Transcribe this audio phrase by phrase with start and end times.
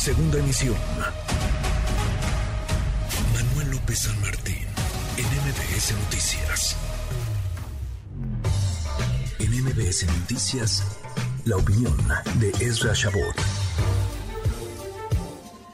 [0.00, 0.76] Segunda emisión.
[3.34, 4.66] Manuel López San Martín,
[5.18, 6.76] en MBS Noticias.
[9.40, 11.02] En MBS Noticias,
[11.44, 11.94] la opinión
[12.38, 13.36] de Ezra Shabot.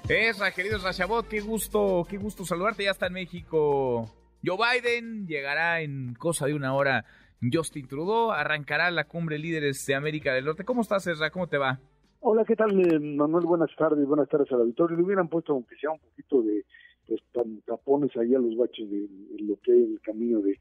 [0.09, 2.83] Ezra, querido Ezra Shabot, qué gusto, qué gusto saludarte.
[2.83, 4.13] Ya está en México
[4.45, 7.05] Joe Biden, llegará en cosa de una hora
[7.41, 10.65] Justin Trudeau, arrancará la cumbre líderes de América del Norte.
[10.65, 11.31] ¿Cómo estás, Ezra?
[11.31, 11.79] ¿Cómo te va?
[12.29, 13.47] Hola, ¿qué tal, eh, Manuel?
[13.47, 14.97] Buenas tardes, buenas tardes al auditorio.
[14.97, 16.65] Le hubieran puesto, aunque sea un poquito de
[17.07, 17.21] pues,
[17.65, 19.07] tapones ahí a los baches de,
[19.45, 20.59] lo que es el camino de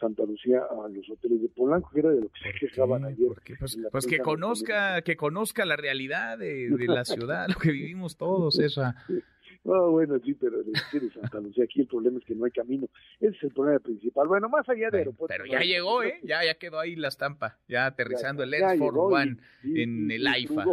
[0.00, 3.28] Santa Lucía a los hoteles de Polanco, que era de lo que se quejaban ayer.
[3.56, 8.58] Pues, pues que conozca, que conozca la realidad de, la ciudad, lo que vivimos todos,
[8.58, 8.96] Ezra.
[9.62, 12.86] No, bueno, sí, pero de Santa Lucía, aquí el problema es que no hay camino.
[13.18, 14.28] Ese es el problema principal.
[14.28, 15.34] Bueno, más allá de aeropuerto.
[15.36, 16.20] Pero ya llegó, ¿eh?
[16.22, 20.64] Ya, ya quedó ahí la estampa, ya aterrizando el Air Force One en el AIFA.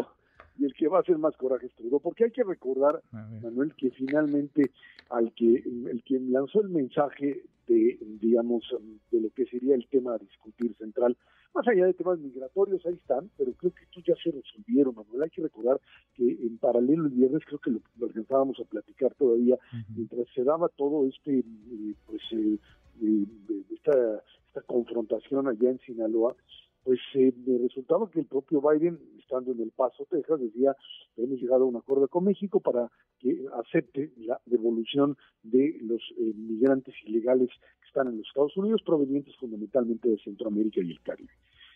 [0.57, 3.73] Y el que va a hacer más coraje es Trudeau, porque hay que recordar, Manuel,
[3.75, 4.71] que finalmente
[5.09, 8.63] al que el que lanzó el mensaje de, digamos,
[9.12, 11.18] de lo que sería el tema a discutir central,
[11.54, 15.23] más allá de temas migratorios, ahí están, pero creo que estos ya se resolvieron, Manuel.
[15.23, 15.79] Hay que recordar
[16.15, 19.57] que en paralelo el viernes, creo que lo, alcanzábamos a platicar todavía,
[19.95, 22.57] mientras se daba todo este, eh, pues, eh,
[23.01, 23.26] eh,
[23.71, 26.35] esta, esta confrontación allá en Sinaloa,
[26.84, 30.76] pues eh, resultaba que el propio Biden, estando en El Paso, Texas, decía,
[31.17, 36.34] hemos llegado a un acuerdo con México para que acepte la devolución de los eh,
[36.35, 41.31] migrantes ilegales que están en los Estados Unidos, provenientes fundamentalmente de Centroamérica y el Caribe.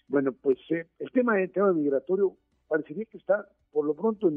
[0.10, 2.38] Bueno, pues eh, el tema el tema migratorio
[2.68, 4.32] parecería que está por lo pronto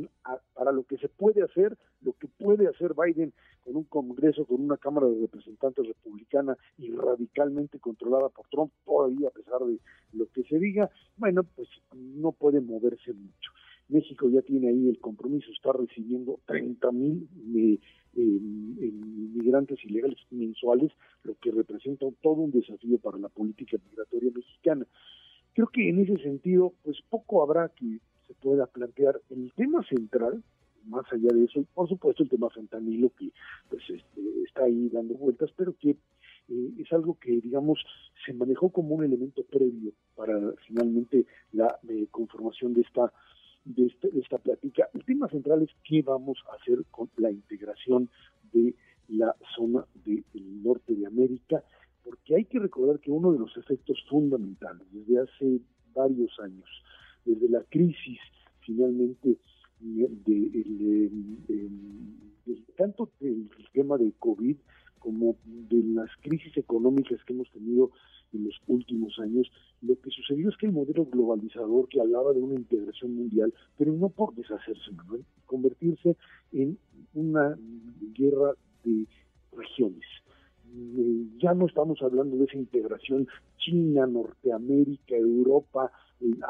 [0.54, 3.32] para lo que se puede hacer, lo que puede hacer Biden
[3.64, 9.28] con un Congreso, con una Cámara de Representantes republicana y radicalmente controlada por Trump, todavía
[9.28, 9.78] a pesar de
[10.12, 13.50] lo que se diga, bueno, pues no puede moverse mucho.
[13.88, 17.78] México ya tiene ahí el compromiso, está recibiendo 30 mil eh,
[18.14, 20.92] inmigrantes ilegales mensuales,
[21.24, 24.86] lo que representa todo un desafío para la política migratoria mexicana.
[25.54, 27.98] Creo que en ese sentido, pues poco habrá que
[28.40, 29.20] pueda plantear.
[29.30, 30.42] El tema central,
[30.86, 33.30] más allá de eso, por supuesto el tema fentanilo que
[33.68, 37.78] pues este, está ahí dando vueltas, pero que eh, es algo que, digamos,
[38.24, 43.12] se manejó como un elemento previo para finalmente la eh, conformación de esta
[43.64, 44.88] de, este, de esta plática.
[44.94, 48.08] El tema central es qué vamos a hacer con la integración
[48.52, 48.74] de
[49.08, 50.24] la zona del
[50.62, 51.62] norte de América,
[52.02, 55.60] porque hay que recordar que uno de los efectos fundamentales desde hace
[55.94, 56.68] varios años
[57.24, 58.18] desde la crisis
[58.60, 59.38] finalmente
[59.80, 61.10] de,
[62.76, 64.56] tanto del tema de COVID
[64.98, 67.90] como de las crisis económicas que hemos tenido
[68.32, 69.50] en los últimos años,
[69.82, 73.92] lo que sucedió es que el modelo globalizador que hablaba de una integración mundial, pero
[73.92, 76.16] no por deshacerse, Manuel, convertirse
[76.52, 76.78] en
[77.14, 77.58] una
[78.14, 78.52] guerra
[78.84, 79.06] de
[79.56, 80.04] regiones.
[80.72, 83.26] Eh, ya no estamos hablando de esa integración
[83.60, 85.92] China, Norteamérica, Europa,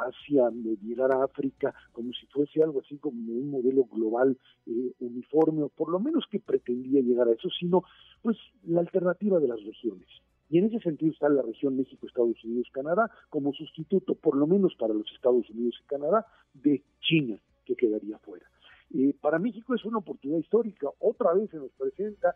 [0.09, 4.93] Asia, de llegar a África, como si fuese algo así como un modelo global eh,
[4.99, 7.85] uniforme, o por lo menos que pretendía llegar a eso, sino
[8.23, 10.09] pues la alternativa de las regiones.
[10.49, 14.47] Y en ese sentido está la región México, Estados Unidos, Canadá, como sustituto, por lo
[14.49, 18.47] menos para los Estados Unidos y Canadá, de China, que quedaría fuera.
[18.93, 22.35] Eh, para México es una oportunidad histórica, otra vez se nos presenta.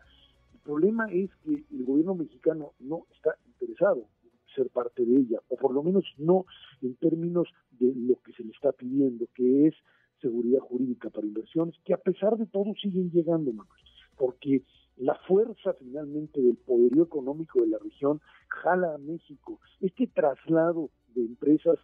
[0.53, 4.07] El problema es que el gobierno mexicano no está interesado
[4.55, 6.45] ser parte de ella, o por lo menos no
[6.81, 9.75] en términos de lo que se le está pidiendo, que es
[10.21, 13.81] seguridad jurídica para inversiones, que a pesar de todo siguen llegando, Manuel,
[14.17, 14.63] porque
[14.97, 19.59] la fuerza finalmente del poderío económico de la región jala a México.
[19.81, 21.77] Este traslado de empresas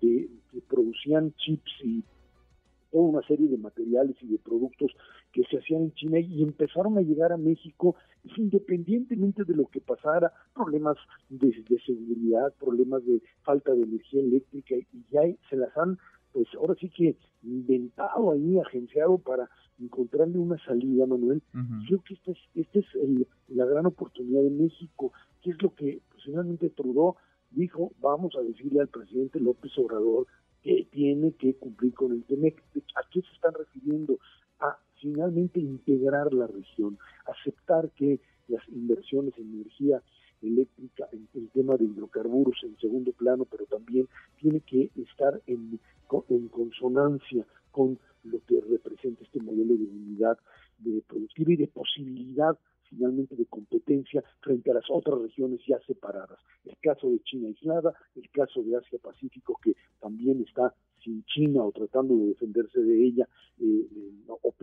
[0.00, 2.04] de, que producían chips y
[2.92, 4.92] toda una serie de materiales y de productos
[5.66, 7.96] hacían en China y empezaron a llegar a México
[8.36, 10.96] independientemente de lo que pasara, problemas
[11.28, 11.52] de,
[11.84, 15.98] seguridad, problemas de falta de energía eléctrica y ya se las han,
[16.32, 19.48] pues ahora sí que inventado ahí, agenciado para
[19.80, 21.42] encontrarle una salida, Manuel.
[21.86, 22.86] Creo que esta es, este es
[23.48, 25.12] la gran oportunidad de México,
[25.42, 27.16] que es lo que pues, finalmente Trudeau
[27.50, 30.26] dijo, vamos a decirle al presidente López Obrador
[30.62, 32.60] que tiene que cumplir con el TEMEC.
[32.96, 34.18] ¿A qué se están refiriendo?
[35.16, 40.02] Finalmente integrar la región, aceptar que las inversiones en energía
[40.42, 44.06] eléctrica, en el tema de hidrocarburos en segundo plano, pero también
[44.38, 45.80] tiene que estar en,
[46.28, 50.36] en consonancia con lo que representa este modelo de unidad
[50.80, 52.58] de productiva y de posibilidad
[52.90, 56.38] finalmente de competencia frente a las otras regiones ya separadas.
[56.66, 60.74] El caso de China aislada, el caso de Asia Pacífico que también está
[61.06, 63.28] sin China o tratando de defenderse de ella,
[63.60, 64.12] eh, eh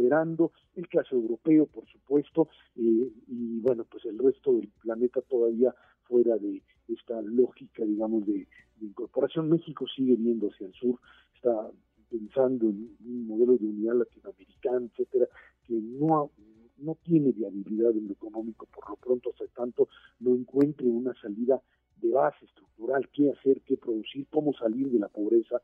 [0.03, 5.73] liderando, el caso europeo, por supuesto, eh, y bueno, pues el resto del planeta todavía
[6.03, 8.47] fuera de esta lógica, digamos, de,
[8.81, 9.49] incorporación.
[9.49, 10.99] México sigue viendo hacia el sur,
[11.35, 11.71] está
[12.09, 15.27] pensando en un modelo de unidad latinoamericana, etcétera,
[15.65, 16.31] que no,
[16.79, 19.87] no tiene viabilidad en lo económico por lo pronto, hasta tanto
[20.19, 21.61] no encuentre una salida
[22.01, 25.61] de base estructural, qué hacer, qué producir, cómo salir de la pobreza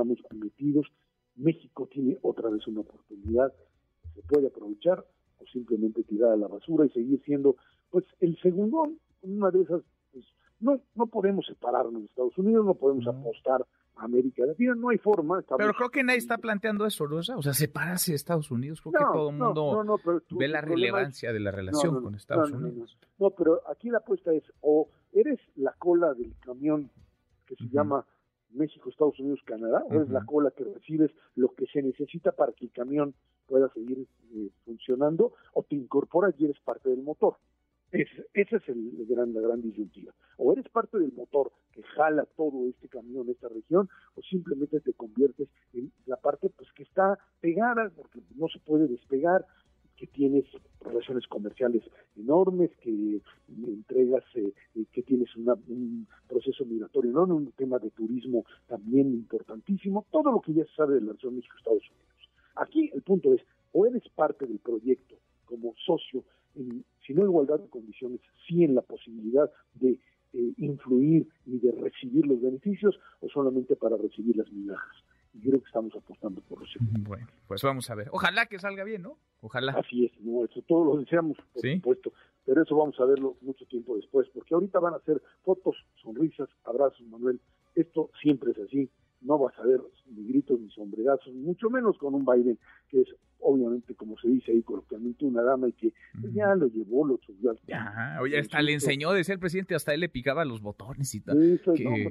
[0.00, 0.86] estamos metidos.
[1.36, 3.52] México tiene otra vez una oportunidad,
[4.14, 5.04] se puede aprovechar
[5.38, 7.56] o simplemente tirar a la basura y seguir siendo
[7.90, 8.88] pues el segundo,
[9.22, 9.82] una de esas,
[10.12, 10.24] pues,
[10.60, 13.66] no, no podemos separarnos de Estados Unidos, no podemos apostar
[13.96, 15.42] a América Latina, no hay forma.
[15.56, 17.16] Pero creo que nadie está planteando eso, ¿no?
[17.16, 20.00] O sea, separarse de Estados Unidos, creo que todo el mundo
[20.30, 22.96] ve la relevancia de la relación con Estados Unidos.
[23.18, 26.90] No, pero aquí la apuesta es o eres la cola del camión
[27.46, 28.06] que se llama
[28.52, 32.52] México, Estados Unidos, Canadá, o eres la cola que recibes lo que se necesita para
[32.52, 33.14] que el camión
[33.46, 37.36] pueda seguir eh, funcionando, o te incorporas y eres parte del motor.
[37.92, 40.14] Es, esa es el, gran, la gran disyuntiva.
[40.36, 44.92] O eres parte del motor que jala todo este camión, esta región, o simplemente te
[44.92, 49.44] conviertes en la parte pues que está pegada, porque no se puede despegar,
[49.96, 50.46] que tienes
[50.80, 51.82] relaciones comerciales
[52.16, 54.54] enormes, que entregas, eh,
[55.10, 60.64] tienes un proceso migratorio enorme, un tema de turismo también importantísimo, todo lo que ya
[60.64, 62.28] se sabe de la relación México-Estados Unidos.
[62.54, 63.42] Aquí el punto es,
[63.72, 65.16] o eres parte del proyecto
[65.46, 66.22] como socio,
[66.54, 69.98] en, si no igualdad de condiciones, sí en la posibilidad de
[70.32, 74.96] eh, influir y de recibir los beneficios, o solamente para recibir las migajas
[75.32, 76.78] y creo que estamos apostando por eso.
[76.80, 78.08] Bueno, pues vamos a ver.
[78.12, 79.16] Ojalá que salga bien, ¿no?
[79.40, 79.72] Ojalá.
[79.72, 82.12] Así es, no, eso todos lo deseamos, por supuesto,
[82.50, 86.48] pero eso vamos a verlo mucho tiempo después, porque ahorita van a ser fotos, sonrisas,
[86.64, 87.40] abrazos, Manuel.
[87.76, 92.12] Esto siempre es así, no vas a ver ni gritos ni sombrerazos, mucho menos con
[92.12, 92.58] un Biden
[92.88, 93.08] que es
[93.38, 97.18] obviamente, como se dice ahí coloquialmente, una dama y que pues, ya lo llevó, lo
[97.24, 101.14] subió al Oye, hasta le enseñó, decía el presidente, hasta él le picaba los botones
[101.14, 101.60] y tal.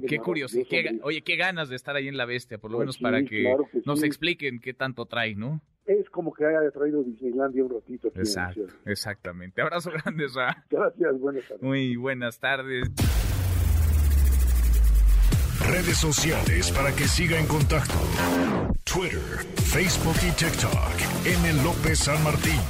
[0.06, 0.58] qué, curioso,
[1.02, 3.54] oye, qué ganas de estar ahí en la bestia, por lo pues menos para que,
[3.84, 5.60] nos expliquen qué tanto trae, ¿no?
[5.90, 8.12] Es como que haya traído Disneylandia un ratito.
[8.14, 9.60] Exacto, exactamente.
[9.60, 10.64] Abrazo grande, Ra.
[10.70, 11.62] Gracias, buenas tardes.
[11.62, 12.88] Muy buenas tardes.
[15.68, 17.94] Redes sociales para que siga en contacto:
[18.84, 19.18] Twitter,
[19.72, 21.26] Facebook y TikTok.
[21.26, 21.64] M.
[21.64, 22.60] López San Martín.